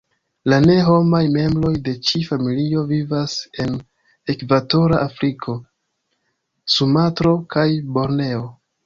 [0.51, 3.77] La ne-homaj membroj de ĉi-familio vivas en
[4.35, 5.55] Ekvatora Afriko,
[6.77, 7.67] Sumatro, kaj
[7.99, 8.43] Borneo.